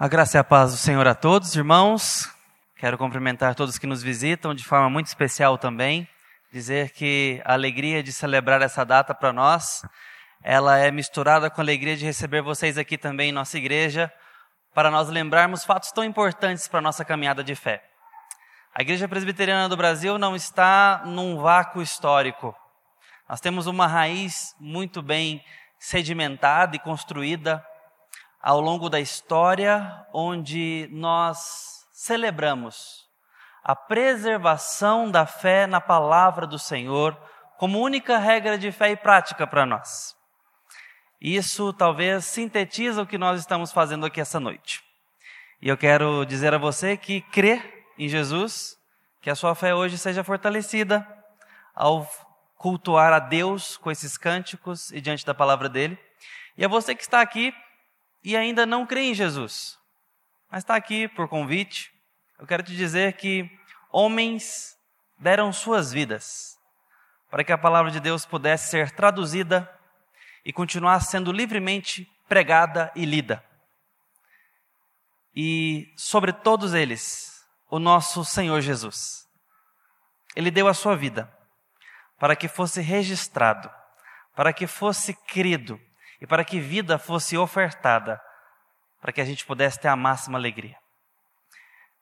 [0.00, 2.32] A graça e a paz do Senhor a todos, irmãos.
[2.76, 6.08] Quero cumprimentar todos que nos visitam de forma muito especial também.
[6.52, 9.82] Dizer que a alegria de celebrar essa data para nós,
[10.40, 14.08] ela é misturada com a alegria de receber vocês aqui também em nossa igreja,
[14.72, 17.82] para nós lembrarmos fatos tão importantes para a nossa caminhada de fé.
[18.72, 22.54] A Igreja Presbiteriana do Brasil não está num vácuo histórico.
[23.28, 25.44] Nós temos uma raiz muito bem
[25.76, 27.66] sedimentada e construída
[28.40, 33.08] ao longo da história, onde nós celebramos
[33.62, 37.16] a preservação da fé na palavra do Senhor
[37.58, 40.16] como única regra de fé e prática para nós.
[41.20, 44.82] Isso talvez sintetiza o que nós estamos fazendo aqui essa noite.
[45.60, 47.60] E eu quero dizer a você que crê
[47.98, 48.78] em Jesus,
[49.20, 51.06] que a sua fé hoje seja fortalecida
[51.74, 52.08] ao
[52.56, 55.98] cultuar a Deus com esses cânticos e diante da palavra dele.
[56.56, 57.52] E a você que está aqui
[58.22, 59.78] e ainda não crê em Jesus,
[60.50, 61.92] mas está aqui por convite,
[62.38, 63.50] eu quero te dizer que
[63.90, 64.76] homens
[65.18, 66.58] deram suas vidas
[67.30, 69.70] para que a palavra de Deus pudesse ser traduzida
[70.44, 73.44] e continuar sendo livremente pregada e lida.
[75.34, 79.28] E sobre todos eles, o nosso Senhor Jesus.
[80.34, 81.32] Ele deu a sua vida
[82.18, 83.70] para que fosse registrado,
[84.34, 85.80] para que fosse crido
[86.20, 88.20] e para que vida fosse ofertada,
[89.00, 90.76] para que a gente pudesse ter a máxima alegria.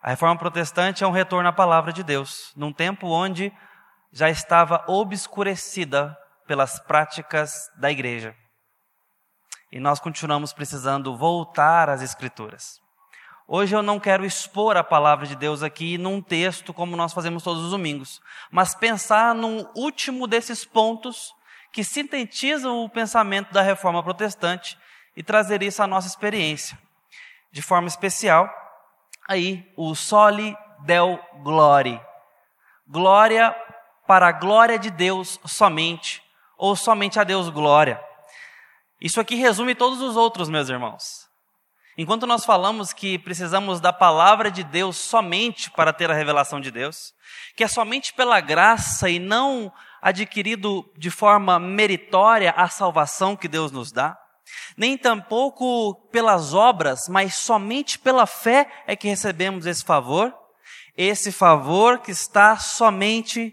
[0.00, 3.52] A reforma protestante é um retorno à palavra de Deus, num tempo onde
[4.12, 8.34] já estava obscurecida pelas práticas da igreja.
[9.70, 12.80] E nós continuamos precisando voltar às Escrituras.
[13.48, 17.42] Hoje eu não quero expor a palavra de Deus aqui num texto como nós fazemos
[17.42, 18.20] todos os domingos,
[18.50, 21.32] mas pensar num último desses pontos
[21.76, 24.78] que sintetizam o pensamento da reforma protestante
[25.14, 26.78] e trazer isso à nossa experiência.
[27.52, 28.50] De forma especial,
[29.28, 32.00] aí o soli del glori.
[32.88, 33.54] Glória
[34.06, 36.22] para a glória de Deus somente,
[36.56, 38.02] ou somente a Deus glória.
[38.98, 41.28] Isso aqui resume todos os outros, meus irmãos.
[41.98, 46.70] Enquanto nós falamos que precisamos da palavra de Deus somente para ter a revelação de
[46.70, 47.12] Deus,
[47.54, 49.70] que é somente pela graça e não
[50.00, 54.16] adquirido de forma meritória a salvação que Deus nos dá,
[54.76, 60.32] nem tampouco pelas obras, mas somente pela fé é que recebemos esse favor,
[60.96, 63.52] esse favor que está somente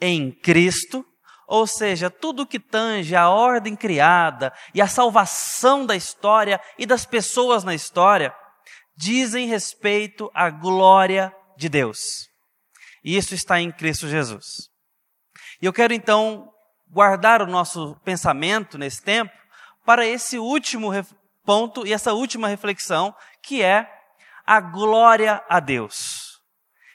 [0.00, 1.04] em Cristo,
[1.46, 7.04] ou seja, tudo que tange a ordem criada e a salvação da história e das
[7.04, 8.34] pessoas na história,
[8.96, 12.28] dizem respeito à glória de Deus.
[13.04, 14.71] E isso está em Cristo Jesus.
[15.62, 16.52] E eu quero então
[16.90, 19.32] guardar o nosso pensamento nesse tempo
[19.86, 20.90] para esse último
[21.44, 23.88] ponto e essa última reflexão, que é
[24.44, 26.40] a glória a Deus.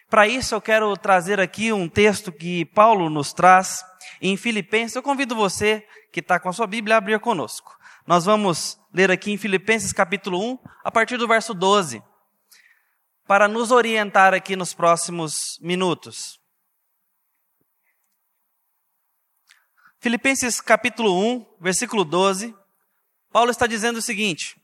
[0.10, 3.86] Para isso eu quero trazer aqui um texto que Paulo nos traz
[4.22, 4.98] em Filipenses.
[4.98, 7.78] Eu convido você que está com a sua Bíblia a abrir conosco.
[8.06, 12.04] Nós vamos ler aqui em Filipenses capítulo 1, a partir do verso 12,
[13.26, 16.37] para nos orientar aqui nos próximos minutos.
[20.00, 22.54] Filipenses capítulo 1, versículo 12,
[23.32, 24.56] Paulo está dizendo o seguinte: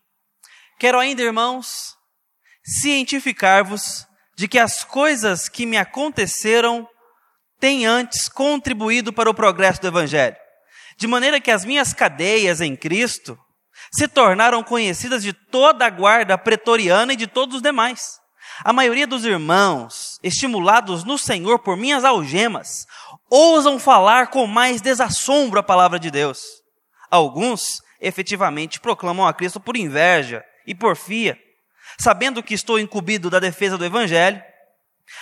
[0.80, 1.96] Quero ainda, irmãos,
[2.64, 4.06] cientificar-vos
[4.38, 6.88] de que as coisas que me aconteceram
[7.60, 10.36] têm antes contribuído para o progresso do Evangelho,
[10.98, 13.38] de maneira que as minhas cadeias em Cristo
[13.92, 18.20] se tornaram conhecidas de toda a guarda pretoriana e de todos os demais.
[18.64, 22.86] A maioria dos irmãos, estimulados no Senhor por minhas algemas,
[23.36, 26.62] ousam falar com mais desassombro a palavra de Deus.
[27.10, 31.36] Alguns, efetivamente, proclamam a Cristo por inveja e porfia,
[32.00, 34.40] sabendo que estou incumbido da defesa do Evangelho.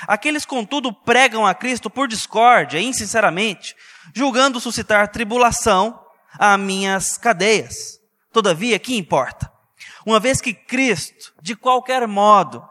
[0.05, 3.77] Aqueles, contudo, pregam a Cristo por discórdia, insinceramente,
[4.13, 5.97] julgando suscitar tribulação
[6.37, 7.97] a minhas cadeias.
[8.33, 9.49] Todavia, que importa?
[10.05, 12.61] Uma vez que Cristo, de qualquer modo,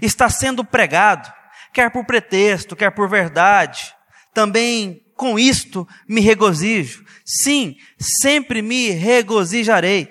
[0.00, 1.32] está sendo pregado,
[1.72, 3.92] quer por pretexto, quer por verdade.
[4.34, 7.04] Também com isto me regozijo.
[7.24, 10.08] Sim, sempre me regozijarei,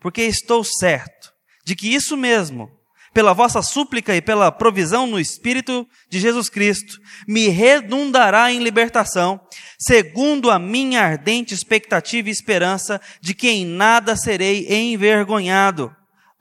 [0.00, 1.32] porque estou certo
[1.64, 2.70] de que isso mesmo,
[3.14, 9.40] pela vossa súplica e pela provisão no Espírito de Jesus Cristo, me redundará em libertação,
[9.78, 15.90] segundo a minha ardente expectativa e esperança de que em nada serei envergonhado.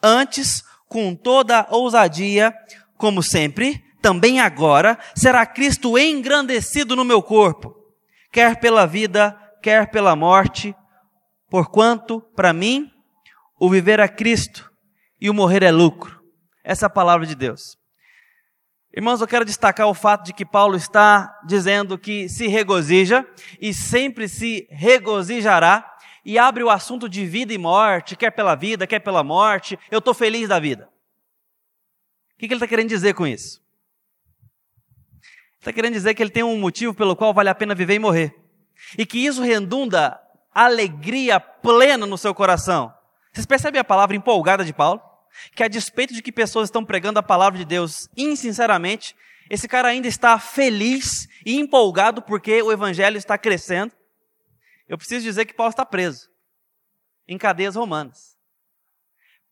[0.03, 2.53] Antes, com toda ousadia,
[2.97, 7.75] como sempre, também agora, será Cristo engrandecido no meu corpo,
[8.31, 10.75] quer pela vida, quer pela morte,
[11.49, 12.91] porquanto, para mim,
[13.59, 14.71] o viver é Cristo
[15.19, 16.23] e o morrer é lucro.
[16.63, 17.79] Essa é a palavra de Deus.
[18.95, 23.27] Irmãos, eu quero destacar o fato de que Paulo está dizendo que se regozija
[23.59, 25.83] e sempre se regozijará
[26.23, 29.97] e abre o assunto de vida e morte, quer pela vida, quer pela morte, eu
[29.97, 30.87] estou feliz da vida.
[32.35, 33.64] O que, ele está querendo dizer com isso?
[35.65, 37.99] Está querendo dizer que ele tem um motivo pelo qual vale a pena viver e
[37.99, 38.35] morrer.
[38.95, 40.15] E que isso redunda
[40.53, 42.93] alegria plena no seu coração.
[43.33, 45.01] Vocês percebem a palavra empolgada de Paulo?
[45.55, 49.15] que a despeito de que pessoas estão pregando a palavra de Deus insinceramente,
[49.49, 53.91] esse cara ainda está feliz e empolgado porque o evangelho está crescendo.
[54.87, 56.29] Eu preciso dizer que Paulo está preso
[57.27, 58.37] em cadeias romanas.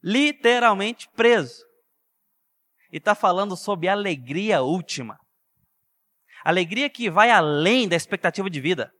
[0.01, 1.65] Literalmente preso.
[2.91, 5.19] E está falando sobre alegria última.
[6.43, 8.93] Alegria que vai além da expectativa de vida.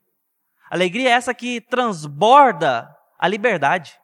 [0.70, 4.00] Alegria essa que transborda a liberdade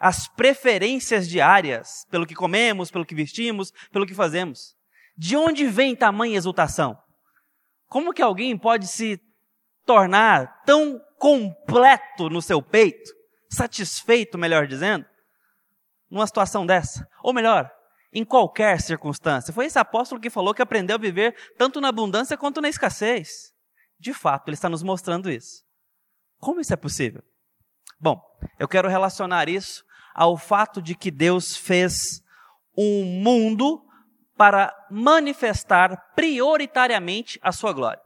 [0.00, 4.76] as preferências diárias pelo que comemos, pelo que vestimos, pelo que fazemos.
[5.16, 6.98] De onde vem tamanha exultação?
[7.88, 9.20] Como que alguém pode se
[9.86, 13.10] tornar tão completo no seu peito,
[13.50, 15.06] satisfeito, melhor dizendo,
[16.10, 17.08] numa situação dessa?
[17.22, 17.70] Ou melhor,
[18.12, 19.52] em qualquer circunstância.
[19.52, 23.52] Foi esse apóstolo que falou que aprendeu a viver tanto na abundância quanto na escassez.
[23.98, 25.62] De fato, ele está nos mostrando isso.
[26.38, 27.22] Como isso é possível?
[28.00, 28.20] Bom,
[28.58, 29.84] eu quero relacionar isso
[30.14, 32.22] ao fato de que Deus fez
[32.76, 33.84] um mundo
[34.36, 38.00] para manifestar prioritariamente a sua glória.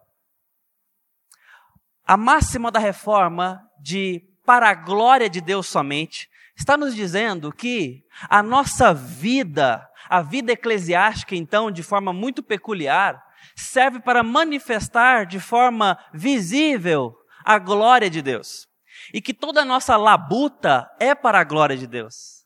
[2.07, 8.05] A máxima da reforma de para a glória de Deus somente está nos dizendo que
[8.29, 13.19] a nossa vida, a vida eclesiástica, então, de forma muito peculiar,
[13.57, 18.69] serve para manifestar de forma visível a glória de Deus
[19.15, 22.45] e que toda a nossa labuta é para a glória de Deus.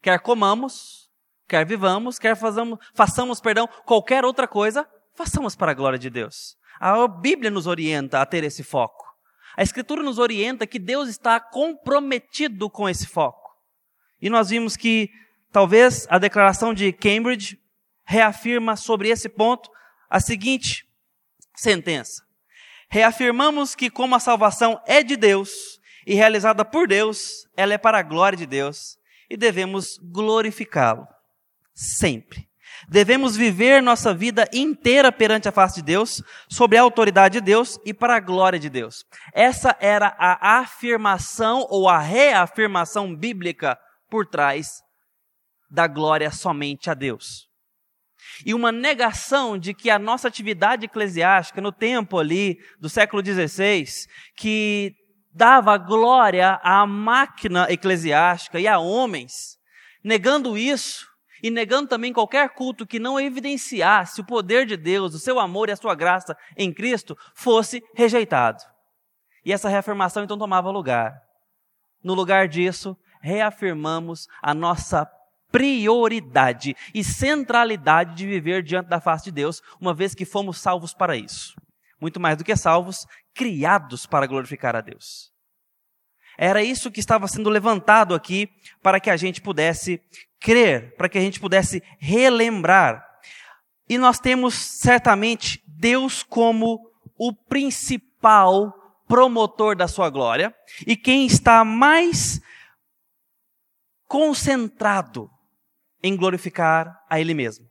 [0.00, 1.10] Quer comamos,
[1.46, 6.56] quer vivamos, quer façamos, façamos, perdão, qualquer outra coisa, façamos para a glória de Deus.
[6.80, 9.04] A Bíblia nos orienta a ter esse foco.
[9.54, 13.50] A Escritura nos orienta que Deus está comprometido com esse foco.
[14.18, 15.10] E nós vimos que
[15.56, 17.58] talvez a declaração de Cambridge
[18.04, 19.70] reafirma sobre esse ponto
[20.10, 20.86] a seguinte
[21.54, 22.22] sentença:
[22.90, 27.96] Reafirmamos que, como a salvação é de Deus e realizada por Deus, ela é para
[27.96, 28.98] a glória de Deus
[29.30, 31.08] e devemos glorificá-lo
[31.72, 32.46] sempre.
[32.86, 37.80] Devemos viver nossa vida inteira perante a face de Deus, sob a autoridade de Deus
[37.82, 39.06] e para a glória de Deus.
[39.32, 43.78] Essa era a afirmação ou a reafirmação bíblica
[44.10, 44.84] por trás
[45.70, 47.46] da glória somente a Deus
[48.44, 53.86] e uma negação de que a nossa atividade eclesiástica no tempo ali do século XVI,
[54.36, 54.94] que
[55.32, 59.56] dava glória à máquina eclesiástica e a homens,
[60.02, 61.06] negando isso
[61.42, 65.68] e negando também qualquer culto que não evidenciasse o poder de Deus, o seu amor
[65.68, 68.62] e a sua graça em Cristo, fosse rejeitado.
[69.44, 71.14] E essa reafirmação então tomava lugar.
[72.02, 75.06] No lugar disso, reafirmamos a nossa
[75.50, 80.92] prioridade e centralidade de viver diante da face de Deus, uma vez que fomos salvos
[80.92, 81.54] para isso.
[82.00, 85.32] Muito mais do que salvos, criados para glorificar a Deus.
[86.38, 88.50] Era isso que estava sendo levantado aqui
[88.82, 90.00] para que a gente pudesse
[90.38, 93.02] crer, para que a gente pudesse relembrar.
[93.88, 96.78] E nós temos certamente Deus como
[97.18, 98.74] o principal
[99.08, 100.54] promotor da sua glória
[100.86, 102.40] e quem está mais
[104.06, 105.30] concentrado
[106.02, 107.68] em glorificar a Ele mesmo.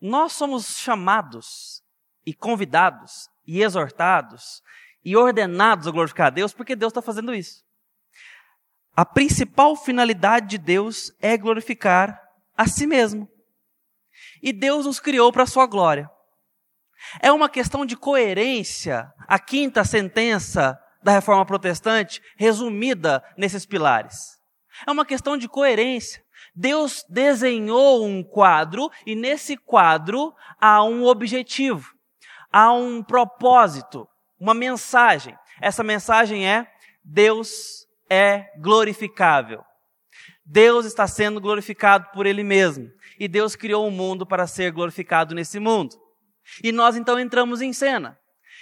[0.00, 1.82] Nós somos chamados
[2.24, 4.62] e convidados e exortados
[5.04, 7.64] e ordenados a glorificar a Deus porque Deus está fazendo isso.
[8.94, 12.20] A principal finalidade de Deus é glorificar
[12.56, 13.28] a si mesmo.
[14.42, 16.10] E Deus nos criou para a sua glória.
[17.20, 24.38] É uma questão de coerência a quinta sentença da reforma protestante resumida nesses pilares.
[24.86, 26.22] É uma questão de coerência.
[26.60, 31.94] Deus desenhou um quadro e nesse quadro há um objetivo,
[32.52, 34.08] há um propósito,
[34.40, 35.38] uma mensagem.
[35.62, 36.66] Essa mensagem é:
[37.04, 39.62] Deus é glorificável.
[40.44, 42.90] Deus está sendo glorificado por Ele mesmo.
[43.20, 45.94] E Deus criou o um mundo para ser glorificado nesse mundo.
[46.64, 48.18] E nós então entramos em cena.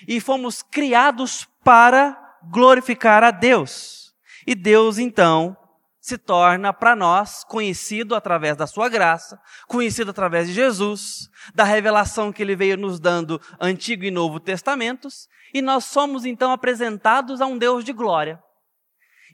[0.06, 2.14] E fomos criados para
[2.50, 4.12] glorificar a Deus.
[4.46, 5.56] E Deus então
[6.06, 12.32] se torna para nós conhecido através da sua graça, conhecido através de Jesus, da revelação
[12.32, 17.46] que ele veio nos dando Antigo e Novo Testamentos, e nós somos então apresentados a
[17.46, 18.40] um Deus de glória.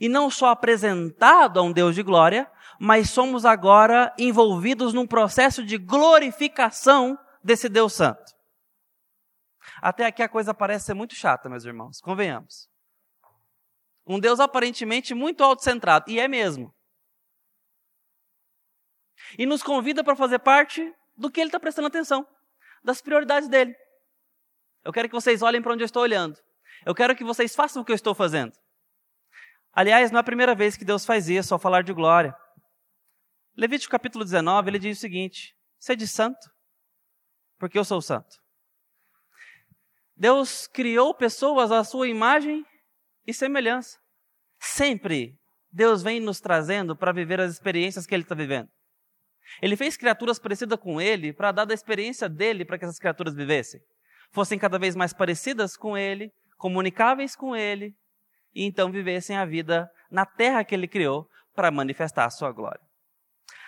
[0.00, 2.50] E não só apresentado a um Deus de glória,
[2.80, 8.32] mas somos agora envolvidos num processo de glorificação desse Deus Santo.
[9.82, 12.71] Até aqui a coisa parece ser muito chata, meus irmãos, convenhamos.
[14.06, 16.74] Um Deus aparentemente muito autocentrado, e é mesmo.
[19.38, 22.26] E nos convida para fazer parte do que ele está prestando atenção,
[22.82, 23.74] das prioridades dele.
[24.84, 26.36] Eu quero que vocês olhem para onde eu estou olhando.
[26.84, 28.52] Eu quero que vocês façam o que eu estou fazendo.
[29.72, 32.36] Aliás, não é a primeira vez que Deus faz isso ao falar de glória.
[33.56, 36.50] Levítico capítulo 19, ele diz o seguinte: Sede santo,
[37.58, 38.42] porque eu sou santo.
[40.16, 42.64] Deus criou pessoas à sua imagem
[43.26, 43.98] e semelhança.
[44.58, 45.38] Sempre
[45.72, 48.68] Deus vem nos trazendo para viver as experiências que Ele está vivendo.
[49.60, 53.34] Ele fez criaturas parecidas com Ele para dar da experiência dele para que essas criaturas
[53.34, 53.80] vivessem.
[54.30, 57.94] Fossem cada vez mais parecidas com Ele, comunicáveis com Ele,
[58.54, 62.80] e então vivessem a vida na terra que Ele criou para manifestar a sua glória.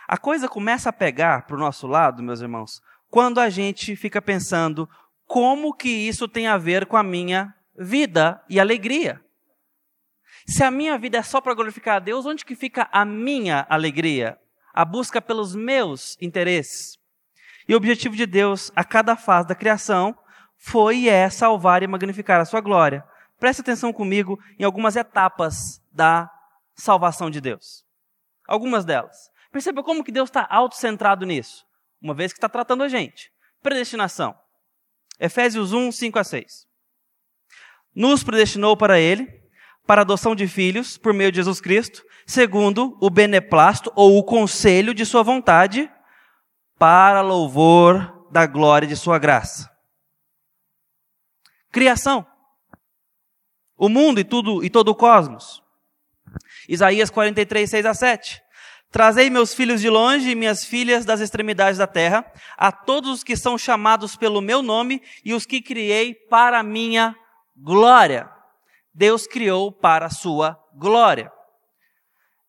[0.06, 4.20] A coisa começa a pegar para o nosso lado, meus irmãos, quando a gente fica
[4.20, 4.88] pensando
[5.26, 9.23] como que isso tem a ver com a minha vida e alegria.
[10.46, 13.66] Se a minha vida é só para glorificar a Deus, onde que fica a minha
[13.68, 14.38] alegria?
[14.74, 16.98] A busca pelos meus interesses.
[17.66, 20.16] E o objetivo de Deus a cada fase da criação
[20.58, 23.02] foi e é salvar e magnificar a sua glória.
[23.38, 26.30] Preste atenção comigo em algumas etapas da
[26.74, 27.84] salvação de Deus.
[28.46, 29.30] Algumas delas.
[29.50, 31.64] Perceba como que Deus está autocentrado nisso.
[32.02, 33.32] Uma vez que está tratando a gente.
[33.62, 34.38] Predestinação.
[35.18, 36.66] Efésios 1, 5 a 6.
[37.94, 39.43] Nos predestinou para Ele
[39.86, 44.94] para adoção de filhos por meio de Jesus Cristo, segundo o beneplácito ou o conselho
[44.94, 45.90] de sua vontade,
[46.78, 49.70] para louvor da glória de sua graça.
[51.70, 52.26] Criação.
[53.76, 55.62] O mundo e tudo e todo o cosmos.
[56.68, 58.42] Isaías 43, 6 a 7.
[58.90, 62.24] Trazei meus filhos de longe e minhas filhas das extremidades da terra,
[62.56, 67.14] a todos os que são chamados pelo meu nome e os que criei para minha
[67.56, 68.33] glória.
[68.94, 71.32] Deus criou para a sua glória.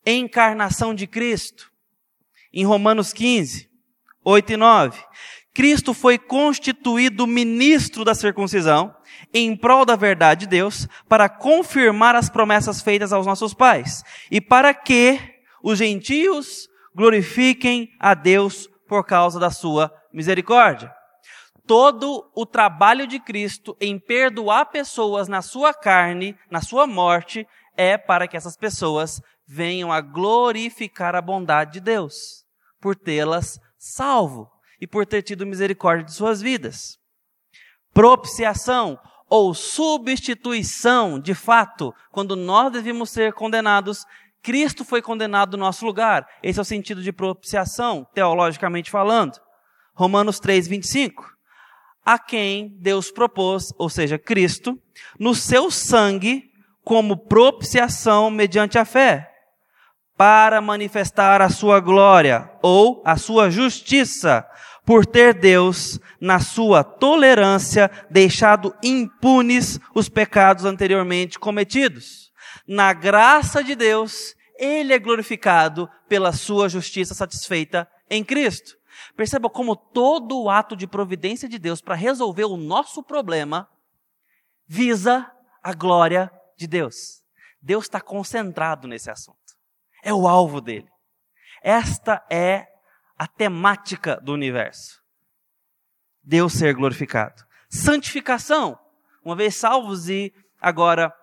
[0.05, 1.71] Encarnação de Cristo.
[2.53, 3.67] Em Romanos 15,
[4.23, 5.03] 8 e 9.
[5.53, 8.95] Cristo foi constituído ministro da circuncisão
[9.33, 14.39] em prol da verdade de Deus para confirmar as promessas feitas aos nossos pais e
[14.39, 15.19] para que
[15.63, 20.93] os gentios glorifiquem a Deus por causa da sua misericórdia
[21.67, 27.97] todo o trabalho de Cristo em perdoar pessoas na sua carne, na sua morte, é
[27.97, 32.45] para que essas pessoas venham a glorificar a bondade de Deus,
[32.79, 36.97] por tê-las salvo e por ter tido misericórdia de suas vidas.
[37.93, 44.05] Propiciação ou substituição, de fato, quando nós devíamos ser condenados,
[44.41, 46.27] Cristo foi condenado no nosso lugar.
[46.43, 49.39] Esse é o sentido de propiciação, teologicamente falando.
[49.95, 51.34] Romanos 3, 25
[52.05, 54.79] a quem Deus propôs, ou seja, Cristo,
[55.19, 56.51] no seu sangue
[56.83, 59.31] como propiciação mediante a fé,
[60.15, 64.45] para manifestar a sua glória ou a sua justiça,
[64.85, 72.31] por ter Deus, na sua tolerância, deixado impunes os pecados anteriormente cometidos.
[72.67, 78.75] Na graça de Deus, ele é glorificado pela sua justiça satisfeita em Cristo.
[79.15, 83.69] Perceba como todo o ato de providência de Deus para resolver o nosso problema
[84.67, 85.31] visa
[85.63, 87.23] a glória de Deus.
[87.61, 89.39] Deus está concentrado nesse assunto.
[90.03, 90.89] É o alvo dele.
[91.63, 92.67] Esta é
[93.17, 95.01] a temática do universo.
[96.21, 97.43] Deus ser glorificado.
[97.69, 98.77] Santificação.
[99.23, 101.13] Uma vez salvos e agora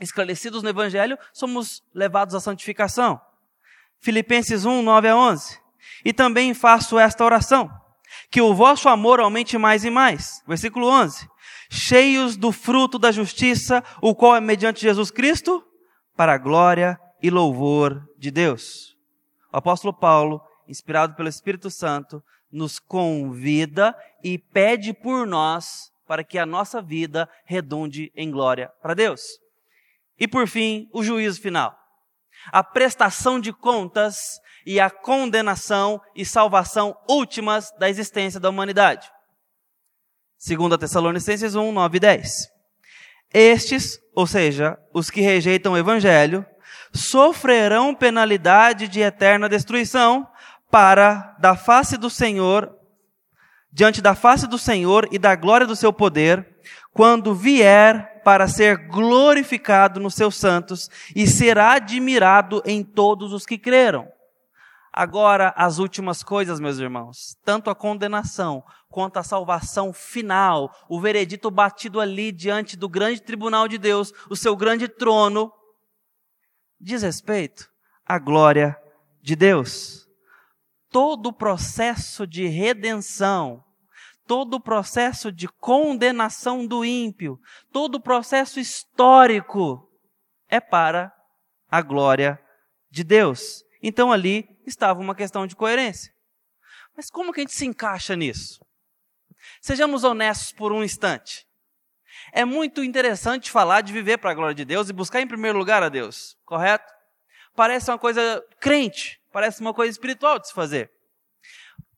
[0.00, 3.20] esclarecidos no Evangelho, somos levados à santificação.
[4.00, 5.65] Filipenses 1, 9 a 11.
[6.04, 7.70] E também faço esta oração:
[8.30, 10.42] que o vosso amor aumente mais e mais.
[10.46, 11.28] Versículo 11.
[11.68, 15.64] Cheios do fruto da justiça, o qual é mediante Jesus Cristo,
[16.16, 18.96] para a glória e louvor de Deus.
[19.52, 26.38] O apóstolo Paulo, inspirado pelo Espírito Santo, nos convida e pede por nós para que
[26.38, 29.22] a nossa vida redunde em glória para Deus.
[30.18, 31.76] E por fim, o juízo final.
[32.52, 34.16] A prestação de contas
[34.66, 39.10] e a condenação e salvação últimas da existência da humanidade.
[40.36, 42.48] Segundo Tessalonicenses 1, 9 e 10.
[43.32, 46.44] Estes, ou seja, os que rejeitam o evangelho,
[46.92, 50.26] sofrerão penalidade de eterna destruição
[50.70, 52.74] para da face do Senhor,
[53.72, 56.56] diante da face do Senhor e da glória do seu poder,
[56.92, 63.56] quando vier para ser glorificado nos seus santos e será admirado em todos os que
[63.56, 64.08] creram
[64.96, 71.50] Agora, as últimas coisas, meus irmãos, tanto a condenação quanto a salvação final, o veredito
[71.50, 75.52] batido ali diante do grande tribunal de Deus, o seu grande trono,
[76.80, 77.68] diz respeito
[78.06, 78.74] à glória
[79.20, 80.08] de Deus.
[80.90, 83.62] Todo o processo de redenção,
[84.26, 87.40] todo o processo de condenação do ímpio,
[87.72, 89.88] todo o processo histórico
[90.48, 91.12] é para
[91.70, 92.40] a glória
[92.90, 93.64] de Deus.
[93.82, 96.12] Então ali estava uma questão de coerência.
[96.96, 98.64] Mas como que a gente se encaixa nisso?
[99.60, 101.46] Sejamos honestos por um instante.
[102.32, 105.58] É muito interessante falar de viver para a glória de Deus e buscar em primeiro
[105.58, 106.92] lugar a Deus, correto?
[107.54, 110.90] Parece uma coisa crente, parece uma coisa espiritual de se fazer.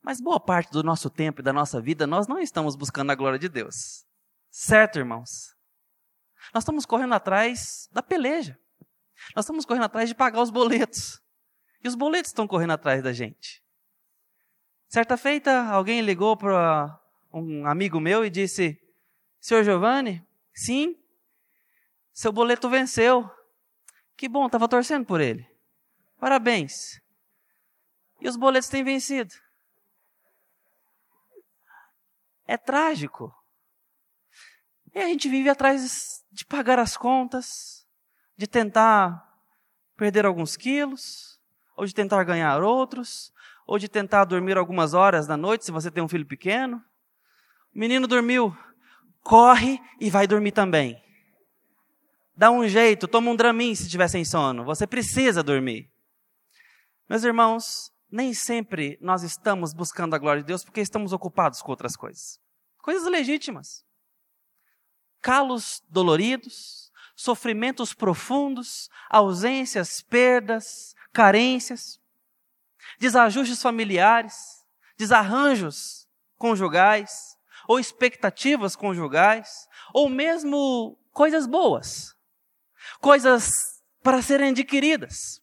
[0.08, 3.14] Mas boa parte do nosso tempo e da nossa vida nós não estamos buscando a
[3.14, 4.06] glória de Deus.
[4.50, 5.54] Certo, irmãos?
[6.54, 8.58] Nós estamos correndo atrás da peleja.
[9.36, 11.20] Nós estamos correndo atrás de pagar os boletos.
[11.84, 13.62] E os boletos estão correndo atrás da gente.
[14.88, 16.98] Certa feita, alguém ligou para
[17.30, 18.80] um amigo meu e disse:
[19.38, 20.96] Senhor Giovanni, sim,
[22.14, 23.30] seu boleto venceu.
[24.16, 25.46] Que bom, estava torcendo por ele.
[26.18, 26.98] Parabéns.
[28.22, 29.34] E os boletos têm vencido.
[32.48, 33.30] É trágico.
[34.94, 37.86] E a gente vive atrás de pagar as contas,
[38.38, 39.22] de tentar
[39.94, 41.38] perder alguns quilos,
[41.76, 43.30] ou de tentar ganhar outros,
[43.66, 46.82] ou de tentar dormir algumas horas da noite, se você tem um filho pequeno.
[47.74, 48.56] O menino dormiu,
[49.22, 50.98] corre e vai dormir também.
[52.34, 54.64] Dá um jeito, toma um dramin se estiver sem sono.
[54.64, 55.90] Você precisa dormir.
[57.08, 61.70] Meus irmãos, nem sempre nós estamos buscando a glória de Deus porque estamos ocupados com
[61.70, 62.40] outras coisas.
[62.78, 63.84] Coisas legítimas.
[65.20, 72.00] Calos doloridos, sofrimentos profundos, ausências, perdas, carências,
[72.98, 74.64] desajustes familiares,
[74.96, 77.36] desarranjos conjugais,
[77.66, 82.16] ou expectativas conjugais, ou mesmo coisas boas,
[83.00, 83.50] coisas
[84.02, 85.42] para serem adquiridas,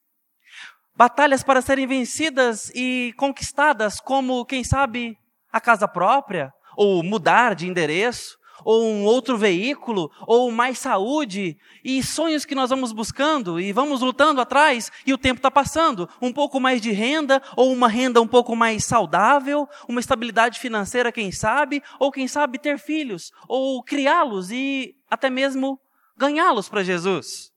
[0.95, 5.17] batalhas para serem vencidas e conquistadas, como, quem sabe,
[5.51, 12.01] a casa própria, ou mudar de endereço, ou um outro veículo, ou mais saúde, e
[12.01, 16.09] sonhos que nós vamos buscando e vamos lutando atrás, e o tempo está passando.
[16.21, 21.11] Um pouco mais de renda, ou uma renda um pouco mais saudável, uma estabilidade financeira,
[21.11, 25.79] quem sabe, ou quem sabe ter filhos, ou criá-los e até mesmo
[26.17, 27.51] ganhá-los para Jesus.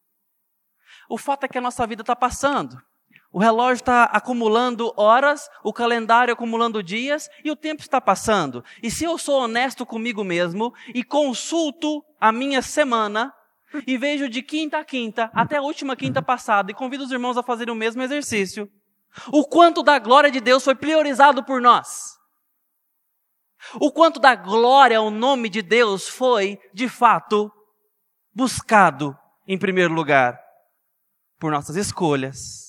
[1.08, 2.82] O fato é que a nossa vida está passando.
[3.30, 8.64] O relógio está acumulando horas, o calendário acumulando dias e o tempo está passando.
[8.82, 13.32] E se eu sou honesto comigo mesmo e consulto a minha semana
[13.86, 17.36] e vejo de quinta a quinta até a última quinta passada e convido os irmãos
[17.36, 18.70] a fazerem o mesmo exercício,
[19.30, 22.16] o quanto da glória de Deus foi priorizado por nós.
[23.74, 27.52] O quanto da glória ao nome de Deus foi, de fato,
[28.32, 29.14] buscado
[29.46, 30.40] em primeiro lugar
[31.38, 32.67] por nossas escolhas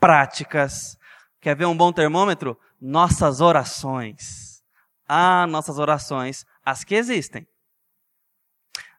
[0.00, 0.96] práticas.
[1.40, 2.58] Quer ver um bom termômetro?
[2.80, 4.62] Nossas orações.
[5.06, 7.46] Ah, nossas orações, as que existem.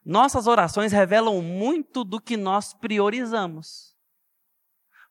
[0.04, 3.94] Nossas orações revelam muito do que nós priorizamos.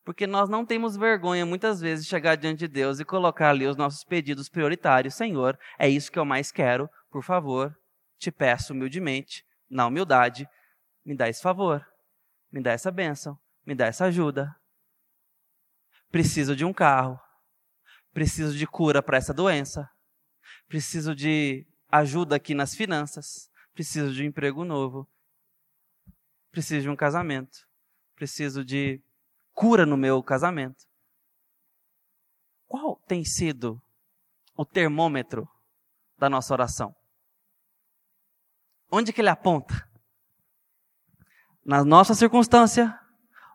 [0.04, 3.68] Porque nós não temos vergonha, muitas vezes, de chegar diante de Deus e colocar ali
[3.68, 5.14] os nossos pedidos prioritários.
[5.14, 7.78] Senhor, é isso que eu mais quero, por favor,
[8.18, 10.50] te peço humildemente, na humildade,
[11.06, 11.86] me dá esse favor,
[12.52, 14.54] me dá essa bênção, me dá essa ajuda,
[16.12, 17.20] preciso de um carro,
[18.14, 19.90] preciso de cura para essa doença,
[20.68, 25.08] preciso de ajuda aqui nas finanças, preciso de um emprego novo,
[26.52, 27.68] preciso de um casamento,
[28.16, 29.02] preciso de
[29.54, 30.88] cura no meu casamento.
[32.68, 33.82] Qual tem sido
[34.56, 35.50] o termômetro
[36.18, 36.96] da nossa oração?
[38.92, 39.88] Onde que ele aponta?
[41.64, 43.00] Na nossa circunstância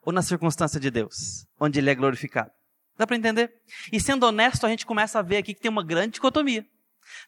[0.04, 2.50] ou na circunstância de Deus, onde Ele é glorificado.
[2.96, 3.52] Dá para entender?
[3.92, 6.64] E sendo honesto, a gente começa a ver aqui que tem uma grande dicotomia.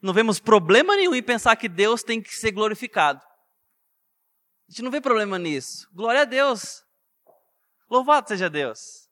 [0.00, 3.20] Não vemos problema nenhum em pensar que Deus tem que ser glorificado.
[4.68, 5.88] A gente não vê problema nisso.
[5.92, 6.84] Glória a Deus.
[7.90, 9.08] Louvado seja Deus.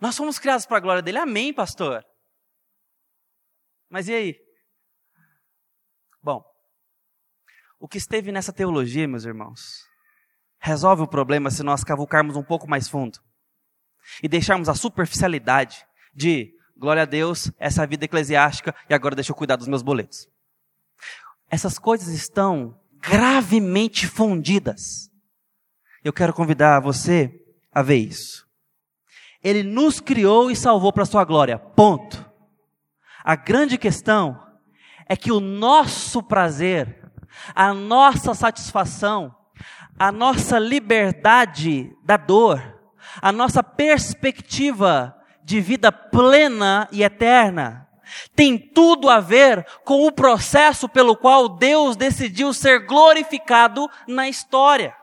[0.00, 1.18] Nós fomos criados para a glória dele.
[1.18, 2.04] Amém, pastor.
[3.88, 4.40] Mas e aí?
[6.22, 6.42] Bom,
[7.78, 9.89] o que esteve nessa teologia, meus irmãos,
[10.60, 13.18] resolve o problema se nós cavucarmos um pouco mais fundo
[14.22, 19.36] e deixarmos a superficialidade de glória a Deus, essa vida eclesiástica e agora deixa eu
[19.36, 20.28] cuidar dos meus boletos.
[21.50, 25.10] Essas coisas estão gravemente fundidas.
[26.04, 27.30] Eu quero convidar você
[27.72, 28.46] a ver isso.
[29.42, 31.58] Ele nos criou e salvou para sua glória.
[31.58, 32.30] Ponto.
[33.24, 34.40] A grande questão
[35.08, 37.10] é que o nosso prazer,
[37.54, 39.34] a nossa satisfação,
[39.98, 42.80] a nossa liberdade da dor,
[43.20, 47.88] a nossa perspectiva de vida plena e eterna,
[48.34, 54.94] tem tudo a ver com o processo pelo qual Deus decidiu ser glorificado na história.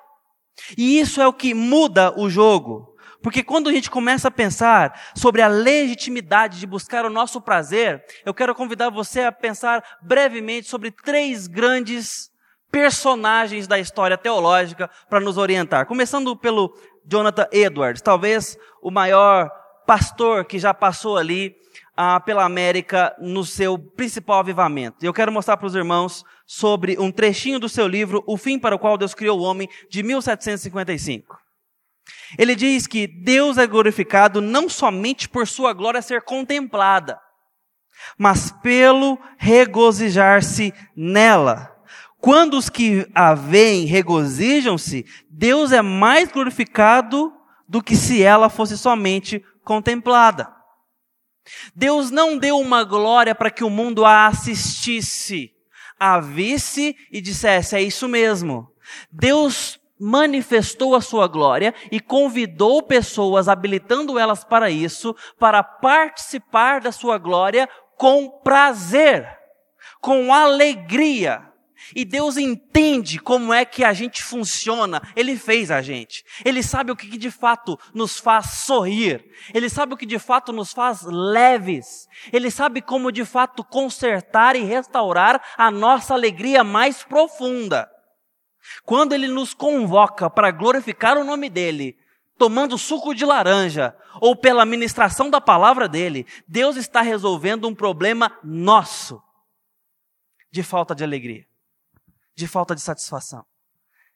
[0.78, 2.96] E isso é o que muda o jogo.
[3.22, 8.04] Porque quando a gente começa a pensar sobre a legitimidade de buscar o nosso prazer,
[8.26, 12.32] eu quero convidar você a pensar brevemente sobre três grandes
[12.78, 15.88] personagens da história teológica para nos orientar.
[15.88, 19.50] Começando pelo Jonathan Edwards, talvez o maior
[19.88, 21.56] pastor que já passou ali
[21.96, 25.04] ah, pela América no seu principal avivamento.
[25.04, 28.76] Eu quero mostrar para os irmãos sobre um trechinho do seu livro, O Fim para
[28.76, 31.36] o Qual Deus Criou o Homem, de 1755.
[32.38, 37.20] Ele diz que Deus é glorificado não somente por sua glória ser contemplada,
[38.20, 41.76] mas pelo regozijar-se nela.
[42.28, 47.32] Quando os que a veem regozijam-se, Deus é mais glorificado
[47.66, 50.54] do que se ela fosse somente contemplada.
[51.74, 55.54] Deus não deu uma glória para que o mundo a assistisse,
[55.98, 58.68] a visse e dissesse: é isso mesmo.
[59.10, 66.92] Deus manifestou a sua glória e convidou pessoas, habilitando elas para isso, para participar da
[66.92, 69.26] sua glória com prazer,
[70.02, 71.48] com alegria.
[71.96, 75.02] E Deus entende como é que a gente funciona.
[75.16, 76.24] Ele fez a gente.
[76.44, 79.24] Ele sabe o que de fato nos faz sorrir.
[79.54, 82.08] Ele sabe o que de fato nos faz leves.
[82.32, 87.90] Ele sabe como de fato consertar e restaurar a nossa alegria mais profunda.
[88.84, 91.98] Quando Ele nos convoca para glorificar o nome dEle,
[92.38, 98.38] tomando suco de laranja ou pela ministração da palavra dEle, Deus está resolvendo um problema
[98.44, 99.22] nosso
[100.52, 101.47] de falta de alegria
[102.38, 103.44] de falta de satisfação.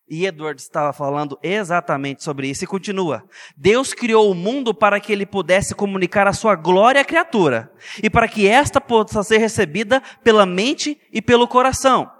[0.07, 3.27] E Edward estava falando exatamente sobre isso e continua.
[3.57, 8.09] Deus criou o mundo para que ele pudesse comunicar a sua glória à criatura e
[8.09, 12.11] para que esta possa ser recebida pela mente e pelo coração.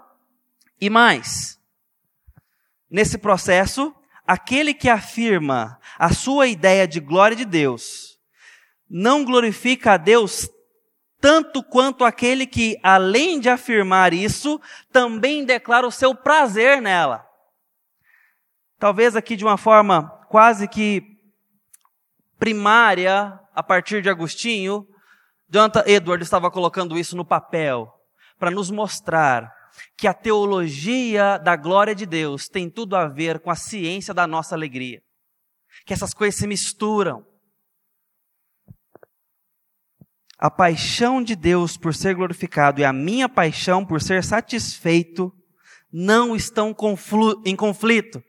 [0.80, 1.60] E mais,
[2.90, 3.94] nesse processo,
[4.26, 8.18] aquele que afirma a sua ideia de glória de Deus
[8.90, 10.48] não glorifica a Deus
[11.22, 17.24] tanto quanto aquele que, além de afirmar isso, também declara o seu prazer nela.
[18.76, 21.16] Talvez aqui de uma forma quase que
[22.40, 24.84] primária, a partir de Agostinho,
[25.48, 27.88] Jonathan Edward estava colocando isso no papel,
[28.36, 29.48] para nos mostrar
[29.96, 34.26] que a teologia da glória de Deus tem tudo a ver com a ciência da
[34.26, 35.00] nossa alegria.
[35.86, 37.24] Que essas coisas se misturam
[40.42, 45.32] a paixão de Deus por ser glorificado e a minha paixão por ser satisfeito
[45.92, 46.74] não estão
[47.44, 48.20] em conflito.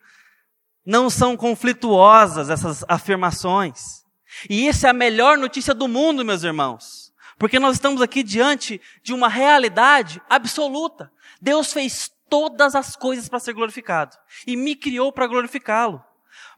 [0.85, 4.05] Não são conflituosas essas afirmações.
[4.47, 7.11] E isso é a melhor notícia do mundo, meus irmãos.
[7.39, 11.11] Porque nós estamos aqui diante de uma realidade absoluta.
[11.41, 15.99] Deus fez todas as coisas para ser glorificado e me criou para glorificá-lo.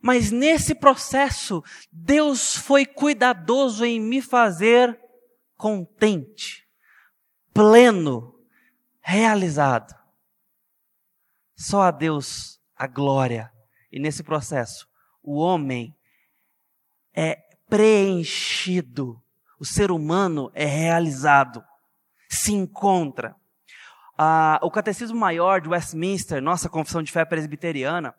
[0.02, 1.64] Mas nesse processo,
[1.94, 5.00] Deus foi cuidadoso em me fazer
[5.58, 6.68] contente,
[7.54, 8.40] pleno,
[9.02, 9.94] realizado.
[11.56, 13.52] Só a Deus a glória.
[13.92, 14.88] E nesse processo,
[15.24, 15.96] o homem
[17.14, 17.36] é
[17.70, 19.22] preenchido,
[19.60, 21.64] o ser humano é realizado,
[22.30, 23.36] se encontra.
[24.18, 28.14] Ah, o Catecismo Maior de Westminster, nossa confissão de fé presbiteriana,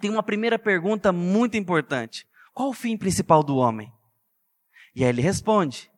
[0.00, 3.92] tem uma primeira pergunta muito importante: qual o fim principal do homem?
[4.94, 5.90] E aí ele responde: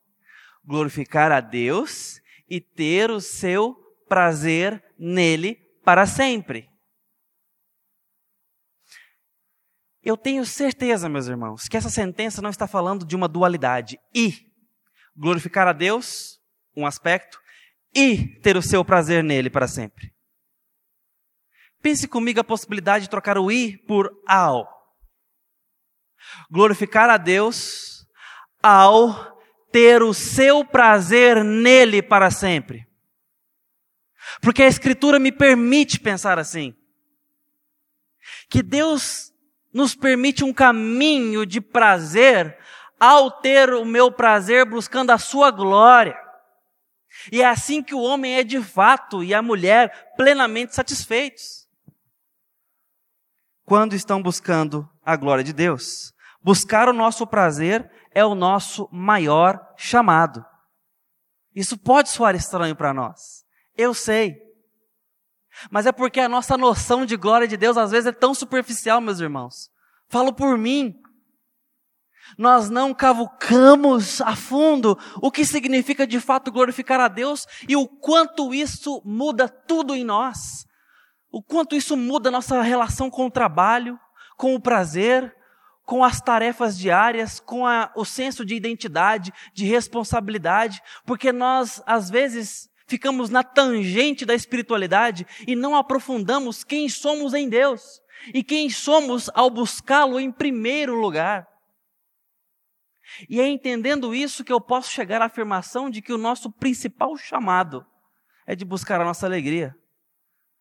[0.65, 3.75] glorificar a Deus e ter o seu
[4.09, 6.69] prazer nele para sempre.
[10.03, 13.99] Eu tenho certeza, meus irmãos, que essa sentença não está falando de uma dualidade.
[14.15, 14.51] E
[15.15, 16.41] glorificar a Deus,
[16.75, 17.39] um aspecto,
[17.95, 20.15] e ter o seu prazer nele para sempre.
[21.83, 24.67] Pense comigo a possibilidade de trocar o i por ao.
[26.51, 28.07] Glorificar a Deus
[28.63, 29.30] ao
[29.73, 32.87] ter o seu prazer nele para sempre.
[34.41, 36.75] Porque a Escritura me permite pensar assim.
[38.49, 39.33] Que Deus
[39.73, 42.59] nos permite um caminho de prazer
[42.99, 46.17] ao ter o meu prazer buscando a sua glória.
[47.31, 51.69] E é assim que o homem é de fato e a mulher plenamente satisfeitos.
[53.65, 56.13] Quando estão buscando a glória de Deus.
[56.43, 60.45] Buscar o nosso prazer é o nosso maior chamado.
[61.55, 63.45] Isso pode soar estranho para nós.
[63.77, 64.37] Eu sei.
[65.71, 69.01] Mas é porque a nossa noção de glória de Deus às vezes é tão superficial,
[69.01, 69.69] meus irmãos.
[70.09, 70.95] Falo por mim.
[72.39, 77.89] Nós não cavucamos a fundo o que significa de fato glorificar a Deus e o
[77.89, 80.65] quanto isso muda tudo em nós.
[81.31, 83.99] O quanto isso muda a nossa relação com o trabalho,
[84.37, 85.35] com o prazer,
[85.91, 92.09] com as tarefas diárias, com a, o senso de identidade, de responsabilidade, porque nós, às
[92.09, 98.01] vezes, ficamos na tangente da espiritualidade e não aprofundamos quem somos em Deus
[98.33, 101.49] e quem somos ao buscá-lo em primeiro lugar.
[103.29, 107.17] E é entendendo isso que eu posso chegar à afirmação de que o nosso principal
[107.17, 107.85] chamado
[108.47, 109.77] é de buscar a nossa alegria.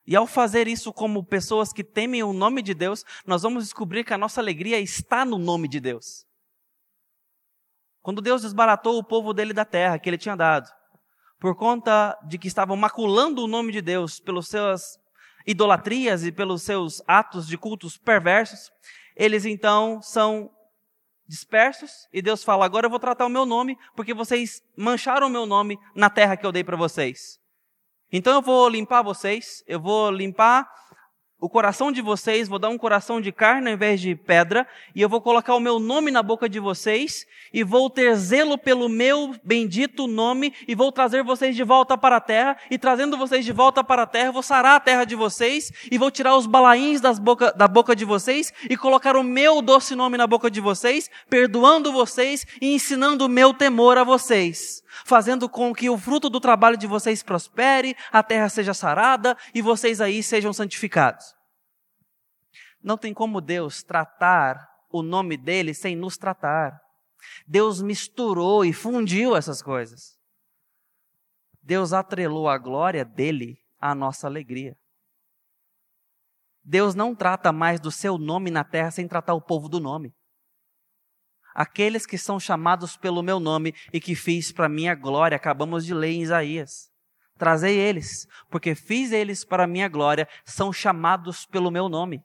[0.10, 4.04] E ao fazer isso como pessoas que temem o nome de Deus, nós vamos descobrir
[4.04, 6.26] que a nossa alegria está no nome de Deus.
[8.02, 10.68] Quando Deus desbaratou o povo dele da terra que ele tinha dado,
[11.40, 15.00] por conta de que estavam maculando o nome de Deus pelas suas
[15.46, 18.72] idolatrias e pelos seus atos de cultos perversos,
[19.16, 20.50] eles então são
[21.28, 25.30] dispersos e Deus fala: Agora eu vou tratar o meu nome, porque vocês mancharam o
[25.30, 27.39] meu nome na terra que eu dei para vocês.
[28.12, 30.68] Então eu vou limpar vocês, eu vou limpar
[31.42, 35.02] o coração de vocês, vou dar um coração de carne ao invés de pedra, e
[35.02, 38.90] eu vou colocar o meu nome na boca de vocês, e vou ter zelo pelo
[38.90, 43.46] meu bendito nome, e vou trazer vocês de volta para a terra, e trazendo vocês
[43.46, 46.46] de volta para a terra, vou sarar a terra de vocês, e vou tirar os
[46.46, 50.52] balaíns das boca, da boca de vocês, e colocar o meu doce nome na boca
[50.52, 55.98] de vocês, perdoando vocês e ensinando o meu temor a vocês fazendo com que o
[55.98, 61.36] fruto do trabalho de vocês prospere, a terra seja sarada e vocês aí sejam santificados.
[62.82, 66.80] Não tem como Deus tratar o nome dele sem nos tratar.
[67.46, 70.18] Deus misturou e fundiu essas coisas.
[71.62, 74.76] Deus atrelou a glória dele à nossa alegria.
[76.64, 80.14] Deus não trata mais do seu nome na terra sem tratar o povo do nome
[81.60, 85.36] aqueles que são chamados pelo meu nome e que fiz para minha glória.
[85.36, 86.90] Acabamos de ler em Isaías.
[87.38, 92.24] Trazei eles, porque fiz eles para minha glória, são chamados pelo meu nome.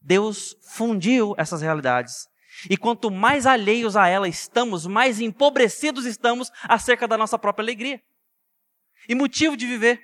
[0.00, 2.28] Deus fundiu essas realidades.
[2.70, 8.00] E quanto mais alheios a ela estamos, mais empobrecidos estamos acerca da nossa própria alegria.
[9.08, 10.00] E motivo de viver.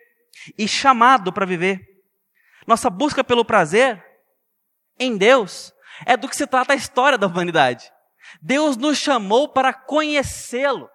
[0.58, 1.80] E chamado para viver.
[2.66, 4.04] Nossa busca pelo prazer
[4.98, 5.72] em Deus
[6.04, 7.94] é do que se trata a história da humanidade.
[8.40, 10.88] Deus nos chamou para conhecê-lo.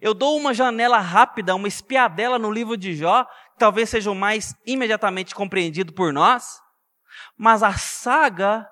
[0.00, 4.14] Eu dou uma janela rápida, uma espiadela no livro de Jó, que talvez seja o
[4.14, 6.60] mais imediatamente compreendido por nós,
[7.36, 8.68] mas a saga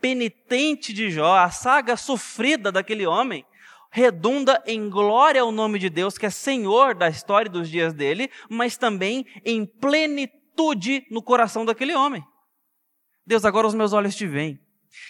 [0.00, 3.44] penitente de Jó, a saga sofrida daquele homem,
[3.90, 7.94] redunda em glória ao nome de Deus, que é Senhor da história e dos dias
[7.94, 12.22] dele, mas também em plenitude no coração daquele homem.
[13.26, 14.60] Deus, agora os meus olhos te veem.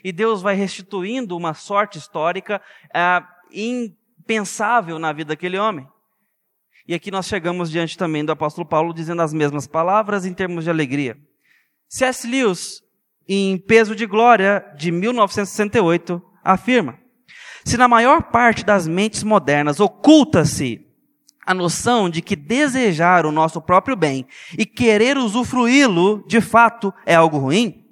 [0.03, 2.61] E Deus vai restituindo uma sorte histórica
[2.95, 5.87] é, impensável na vida daquele homem.
[6.89, 10.65] E aqui nós chegamos diante também do apóstolo Paulo dizendo as mesmas palavras em termos
[10.65, 11.17] de alegria.
[11.89, 12.27] C.S.
[12.27, 12.83] Lewis,
[13.29, 16.99] em Peso de Glória, de 1968, afirma:
[17.65, 20.87] Se na maior parte das mentes modernas oculta-se
[21.45, 24.27] a noção de que desejar o nosso próprio bem
[24.59, 27.86] e querer usufruí-lo, de fato, é algo ruim,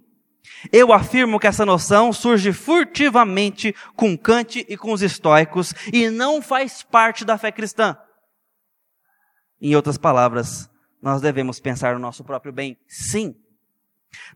[0.72, 6.40] eu afirmo que essa noção surge furtivamente com Kant e com os estoicos e não
[6.40, 7.96] faz parte da fé cristã.
[9.61, 10.70] Em outras palavras,
[11.03, 13.35] nós devemos pensar no nosso próprio bem, sim.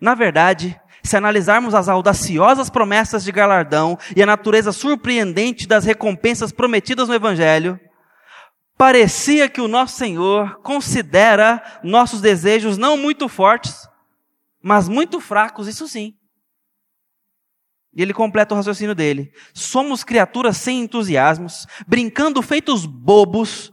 [0.01, 6.53] Na verdade, se analisarmos as audaciosas promessas de galardão e a natureza surpreendente das recompensas
[6.53, 7.81] prometidas no Evangelho,
[8.77, 13.88] parecia que o nosso Senhor considera nossos desejos não muito fortes,
[14.62, 16.17] mas muito fracos, isso sim.
[17.98, 19.32] E ele completa o raciocínio dele.
[19.52, 23.72] Somos criaturas sem entusiasmos, brincando feitos bobos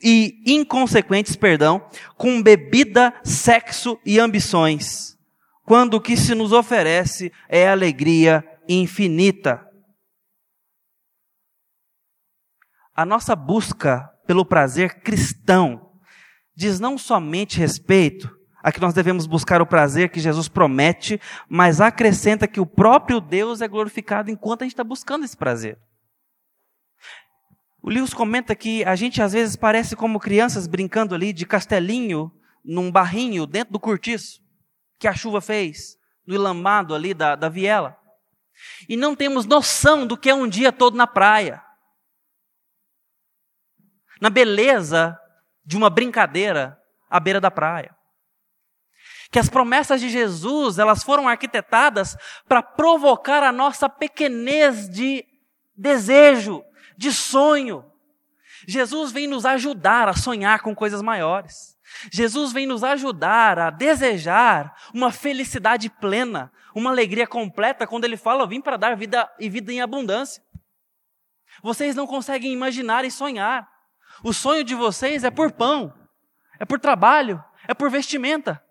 [0.00, 1.84] e inconsequentes, perdão,
[2.16, 5.18] com bebida, sexo e ambições,
[5.64, 9.66] quando o que se nos oferece é alegria infinita.
[12.94, 15.90] A nossa busca pelo prazer cristão
[16.54, 18.30] diz não somente respeito
[18.64, 23.20] a que nós devemos buscar o prazer que Jesus promete, mas acrescenta que o próprio
[23.20, 25.78] Deus é glorificado enquanto a gente está buscando esse prazer.
[27.82, 32.32] O Lewis comenta que a gente às vezes parece como crianças brincando ali de castelinho
[32.64, 34.42] num barrinho dentro do cortiço
[34.98, 37.94] que a chuva fez, no ilamado ali da, da viela.
[38.88, 41.62] e não temos noção do que é um dia todo na praia.
[44.22, 45.20] Na beleza
[45.62, 47.94] de uma brincadeira à beira da praia.
[49.34, 52.16] Que as promessas de Jesus, elas foram arquitetadas
[52.46, 55.26] para provocar a nossa pequenez de
[55.76, 56.62] desejo,
[56.96, 57.84] de sonho.
[58.64, 61.76] Jesus vem nos ajudar a sonhar com coisas maiores.
[62.12, 68.44] Jesus vem nos ajudar a desejar uma felicidade plena, uma alegria completa, quando Ele fala:
[68.44, 70.40] Eu vim para dar vida e vida em abundância.
[71.60, 73.68] Vocês não conseguem imaginar e sonhar.
[74.22, 75.92] O sonho de vocês é por pão,
[76.60, 78.63] é por trabalho, é por vestimenta.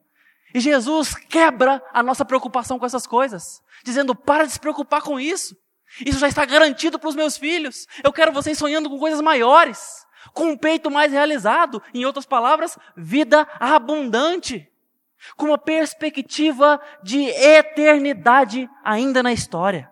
[0.53, 5.19] E Jesus quebra a nossa preocupação com essas coisas, dizendo: para de se preocupar com
[5.19, 5.57] isso.
[6.05, 7.87] Isso já está garantido para os meus filhos.
[8.03, 11.81] Eu quero vocês sonhando com coisas maiores, com um peito mais realizado.
[11.93, 14.69] Em outras palavras, vida abundante,
[15.35, 19.89] com uma perspectiva de eternidade ainda na história,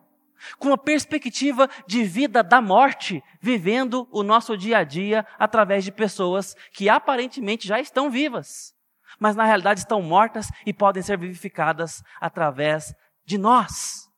[0.58, 5.92] com uma perspectiva de vida da morte, vivendo o nosso dia a dia através de
[5.92, 8.76] pessoas que aparentemente já estão vivas,
[9.22, 12.92] mas na realidade estão mortas e podem ser vivificadas através
[13.24, 14.10] de nós.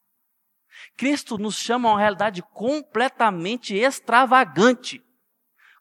[0.95, 5.03] Cristo nos chama a uma realidade completamente extravagante,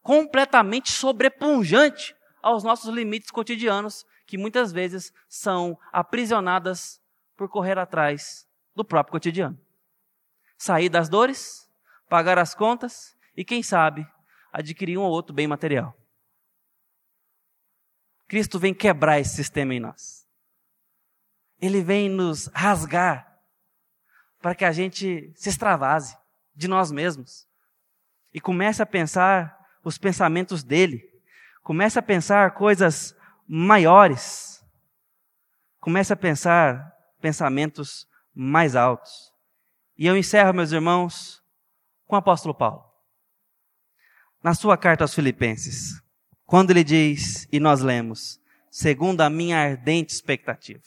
[0.02, 7.00] completamente sobrepunjante aos nossos limites cotidianos, que muitas vezes são aprisionadas
[7.36, 9.56] por correr atrás do próprio cotidiano.
[10.58, 11.70] Sair das dores,
[12.08, 14.04] pagar as contas e, quem sabe,
[14.52, 15.96] adquirir um ou outro bem material.
[18.32, 20.26] Cristo vem quebrar esse sistema em nós.
[21.60, 23.38] Ele vem nos rasgar
[24.40, 26.16] para que a gente se extravase
[26.54, 27.46] de nós mesmos
[28.32, 31.12] e comece a pensar os pensamentos dele,
[31.62, 33.14] comece a pensar coisas
[33.46, 34.64] maiores,
[35.78, 36.90] comece a pensar
[37.20, 39.30] pensamentos mais altos.
[39.94, 41.44] E eu encerro, meus irmãos,
[42.06, 42.82] com o apóstolo Paulo.
[44.42, 46.02] Na sua carta aos Filipenses,
[46.52, 48.38] quando ele diz, e nós lemos,
[48.70, 50.82] segundo a minha ardente expectativa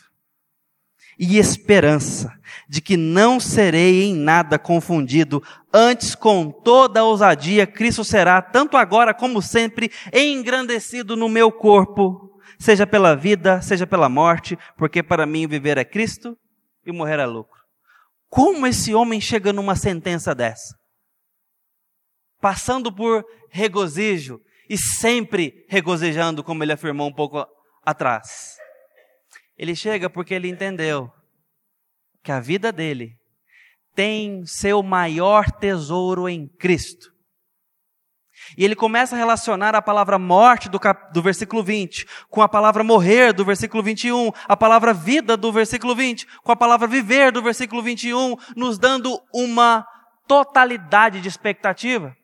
[1.17, 2.31] e esperança
[2.69, 5.41] de que não serei em nada confundido,
[5.73, 12.39] antes com toda a ousadia Cristo será, tanto agora como sempre, engrandecido no meu corpo,
[12.59, 16.37] seja pela vida, seja pela morte, porque para mim viver é Cristo
[16.85, 17.59] e morrer é lucro.
[18.29, 20.77] Como esse homem chega numa sentença dessa?
[22.39, 27.45] Passando por regozijo e sempre regozijando, como ele afirmou um pouco
[27.85, 28.57] atrás.
[29.57, 31.11] Ele chega porque ele entendeu
[32.23, 33.11] que a vida dele
[33.93, 37.15] tem seu maior tesouro em Cristo.
[38.57, 42.49] E ele começa a relacionar a palavra morte do, cap, do versículo 20 com a
[42.49, 47.31] palavra morrer do versículo 21, a palavra vida do versículo 20 com a palavra viver
[47.31, 49.85] do versículo 21, nos dando uma
[50.27, 52.15] totalidade de expectativa.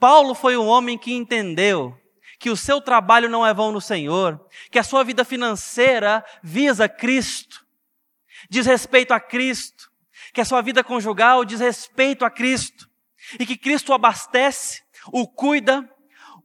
[0.00, 1.94] Paulo foi um homem que entendeu
[2.38, 6.88] que o seu trabalho não é vão no Senhor, que a sua vida financeira visa
[6.88, 7.66] Cristo,
[8.48, 9.90] diz respeito a Cristo,
[10.32, 12.88] que a sua vida conjugal diz respeito a Cristo,
[13.38, 14.82] e que Cristo o abastece,
[15.12, 15.86] o cuida,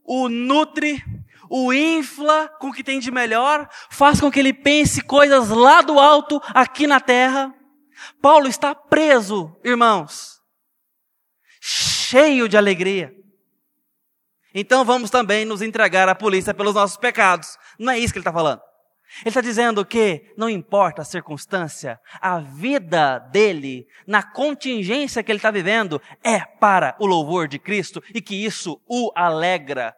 [0.04, 1.02] o nutre,
[1.48, 5.80] o infla com o que tem de melhor, faz com que ele pense coisas lá
[5.80, 7.54] do alto, aqui na terra.
[8.20, 10.42] Paulo está preso, irmãos,
[11.58, 13.16] cheio de alegria.
[14.58, 17.58] Então vamos também nos entregar à polícia pelos nossos pecados.
[17.78, 18.62] Não é isso que ele está falando.
[19.20, 25.36] Ele está dizendo que não importa a circunstância, a vida dele, na contingência que ele
[25.36, 29.94] está vivendo, é para o louvor de Cristo e que isso o alegra.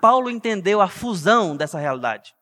[0.00, 2.32] Paulo entendeu a fusão dessa realidade.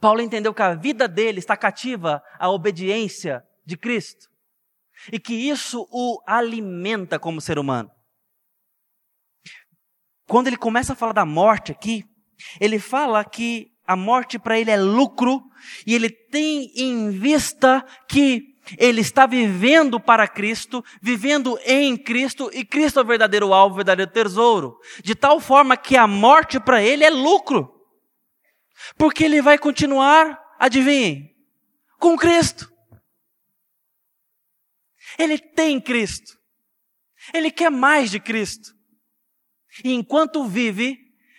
[0.00, 4.28] Paulo entendeu que a vida dele está cativa à obediência de Cristo
[5.12, 7.90] e que isso o alimenta como ser humano.
[10.26, 12.04] Quando ele começa a falar da morte aqui,
[12.60, 15.42] ele fala que a morte para ele é lucro
[15.86, 22.64] e ele tem em vista que ele está vivendo para Cristo, vivendo em Cristo e
[22.64, 24.76] Cristo é o verdadeiro alvo, o verdadeiro tesouro.
[25.04, 27.72] De tal forma que a morte para ele é lucro.
[28.98, 31.32] Porque ele vai continuar, adivinhem,
[31.98, 32.70] com Cristo.
[35.18, 36.36] Ele tem Cristo.
[37.32, 38.75] Ele quer mais de Cristo.
[39.84, 40.98] E enquanto vive,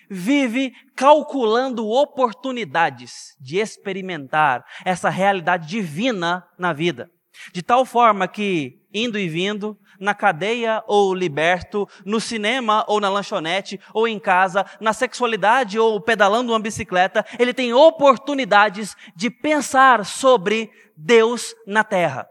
[0.10, 7.10] vive calculando oportunidades de experimentar essa realidade divina na vida.
[7.54, 13.10] De tal forma que, indo e vindo, na cadeia ou liberto, no cinema ou na
[13.10, 20.06] lanchonete, ou em casa, na sexualidade ou pedalando uma bicicleta, ele tem oportunidades de pensar
[20.06, 22.28] sobre Deus na terra.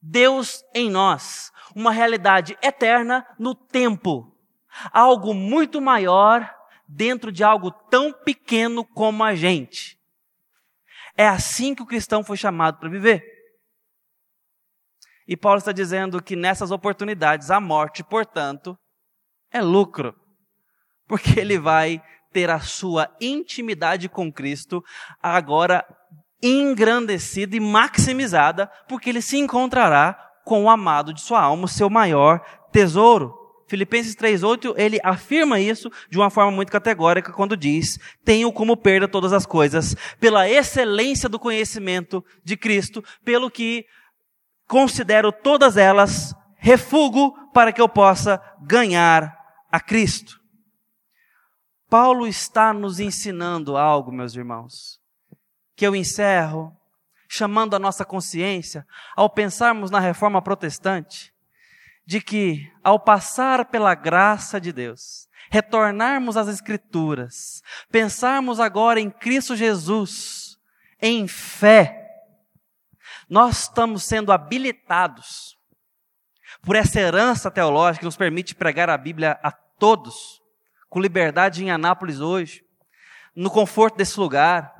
[0.00, 4.32] Deus em nós, uma realidade eterna no tempo,
[4.92, 6.48] algo muito maior
[6.86, 9.98] dentro de algo tão pequeno como a gente.
[11.16, 13.22] É assim que o cristão foi chamado para viver.
[15.26, 18.78] E Paulo está dizendo que nessas oportunidades a morte, portanto,
[19.50, 20.14] é lucro.
[21.06, 22.02] Porque ele vai
[22.32, 24.82] ter a sua intimidade com Cristo
[25.22, 25.84] agora
[26.42, 30.14] engrandecida e maximizada, porque ele se encontrará
[30.44, 33.34] com o amado de sua alma, o seu maior tesouro.
[33.68, 39.06] Filipenses 3:8, ele afirma isso de uma forma muito categórica quando diz: "Tenho como perda
[39.06, 43.84] todas as coisas, pela excelência do conhecimento de Cristo, pelo que
[44.66, 49.36] considero todas elas refúgio para que eu possa ganhar
[49.70, 50.40] a Cristo."
[51.90, 54.98] Paulo está nos ensinando algo, meus irmãos,
[55.76, 56.74] que eu encerro
[57.28, 61.32] chamando a nossa consciência ao pensarmos na reforma protestante,
[62.08, 69.54] de que ao passar pela graça de Deus, retornarmos às Escrituras, pensarmos agora em Cristo
[69.54, 70.56] Jesus,
[71.02, 72.08] em fé,
[73.28, 75.54] nós estamos sendo habilitados
[76.62, 80.40] por essa herança teológica que nos permite pregar a Bíblia a todos
[80.88, 82.64] com liberdade em Anápolis hoje,
[83.36, 84.74] no conforto desse lugar,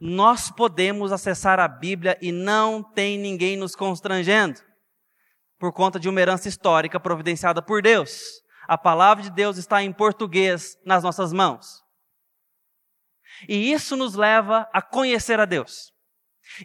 [0.00, 4.62] nós podemos acessar a Bíblia e não tem ninguém nos constrangendo,
[5.60, 8.42] por conta de uma herança histórica providenciada por Deus.
[8.66, 11.84] A palavra de Deus está em português nas nossas mãos.
[13.46, 15.92] E isso nos leva a conhecer a Deus.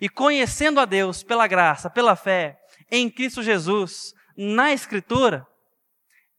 [0.02, 2.58] E conhecendo a Deus pela graça, pela fé,
[2.90, 5.46] em Cristo Jesus, na Escritura,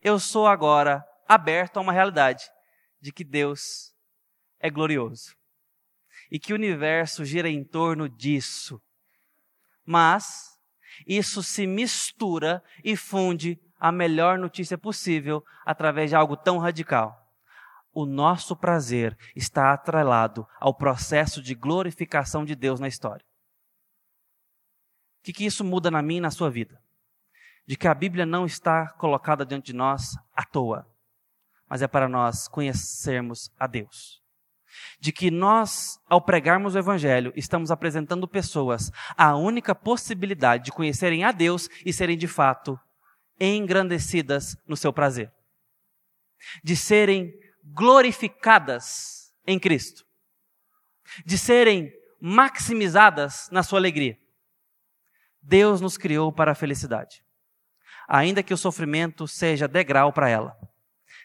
[0.00, 2.44] eu sou agora aberto a uma realidade
[3.00, 3.92] de que Deus
[4.59, 5.36] é glorioso
[6.30, 8.80] e que o universo gira em torno disso.
[9.84, 10.55] Mas
[11.07, 17.24] isso se mistura e funde a melhor notícia possível através de algo tão radical.
[17.92, 23.24] O nosso prazer está atrelado ao processo de glorificação de Deus na história.
[25.20, 26.80] O que, que isso muda na minha e na sua vida?
[27.66, 30.86] De que a Bíblia não está colocada diante de nós à toa
[31.68, 34.22] mas é para nós conhecermos a Deus.
[34.98, 41.24] De que nós, ao pregarmos o Evangelho, estamos apresentando pessoas a única possibilidade de conhecerem
[41.24, 42.78] a Deus e serem de fato
[43.38, 45.32] engrandecidas no seu prazer.
[46.62, 47.32] De serem
[47.64, 50.04] glorificadas em Cristo.
[51.24, 54.18] De serem maximizadas na sua alegria.
[55.42, 57.22] Deus nos criou para a felicidade.
[58.08, 60.56] Ainda que o sofrimento seja degrau para ela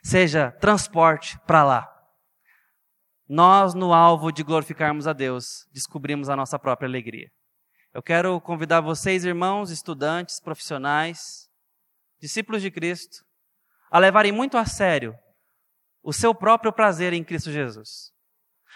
[0.03, 1.90] seja transporte para lá.
[3.33, 7.31] Nós, no alvo de glorificarmos a Deus, descobrimos a nossa própria alegria.
[7.93, 11.49] Eu quero convidar vocês, irmãos, estudantes, profissionais,
[12.19, 13.23] discípulos de Cristo,
[13.89, 15.17] a levarem muito a sério
[16.03, 18.11] o seu próprio prazer em Cristo Jesus,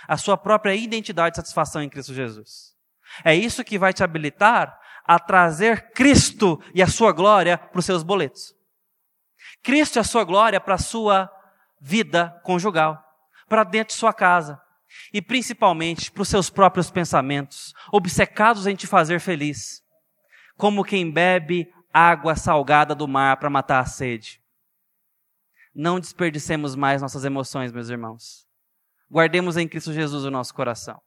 [0.08, 2.78] a sua própria identidade e satisfação em Cristo Jesus.
[3.26, 7.86] É isso que vai te habilitar a trazer Cristo e a sua glória para os
[7.86, 8.56] seus boletos.
[9.62, 11.30] Cristo é a sua glória para a sua
[11.82, 13.05] vida conjugal,
[13.48, 14.60] para dentro de sua casa
[15.14, 19.82] e principalmente para os seus próprios pensamentos, obcecados em te fazer feliz,
[20.58, 24.41] como quem bebe água salgada do mar para matar a sede.
[25.74, 28.48] Não desperdicemos mais nossas emoções, meus irmãos.
[29.12, 31.02] Guardemos em Cristo Jesus o nosso coração.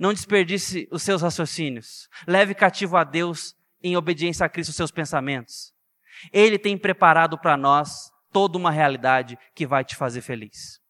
[0.00, 2.08] Não desperdice os seus raciocínios.
[2.26, 5.74] Leve cativo a Deus em obediência a Cristo os seus pensamentos.
[6.32, 10.83] Ele tem preparado para nós toda uma realidade que vai te fazer feliz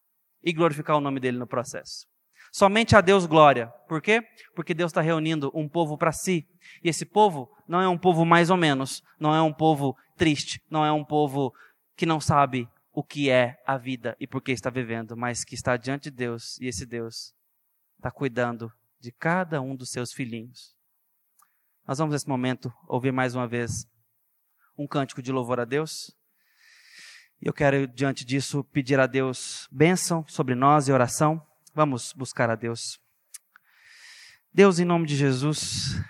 [0.44, 2.06] e glorificar o nome dele no processo.
[2.52, 3.66] Somente a Deus glória.
[3.88, 4.22] Por quê?
[4.54, 6.46] Porque Deus está reunindo um povo para si.
[6.84, 10.60] E esse povo não é um povo mais ou menos, não é um povo triste,
[10.70, 11.52] não é um povo
[11.96, 15.56] que não sabe o que é a vida e por que está vivendo, mas que
[15.56, 17.34] está diante de Deus e esse Deus
[17.96, 18.70] está cuidando
[19.00, 20.76] de cada um dos seus filhinhos.
[21.86, 23.84] Nós vamos nesse momento ouvir mais uma vez
[24.78, 26.16] um cântico de louvor a Deus.
[27.40, 31.44] Eu quero, diante disso, pedir a Deus bênção sobre nós e oração.
[31.74, 32.98] Vamos buscar a Deus.
[34.52, 36.00] Deus, em nome de Jesus,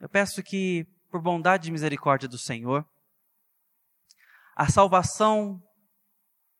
[0.00, 2.86] eu peço que, por bondade e misericórdia do Senhor,
[4.54, 5.62] a salvação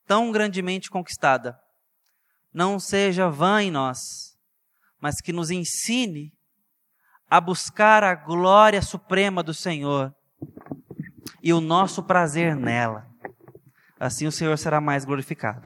[0.07, 1.59] tão grandemente conquistada
[2.53, 4.37] não seja vã em nós,
[5.01, 6.33] mas que nos ensine
[7.31, 10.15] a buscar a glória suprema do Senhor
[11.43, 13.07] e o nosso prazer nela.
[13.99, 15.63] Assim o Senhor será mais glorificado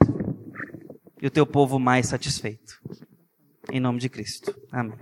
[1.21, 2.81] e o teu povo mais satisfeito.
[3.71, 4.53] Em nome de Cristo.
[4.71, 4.97] Amém.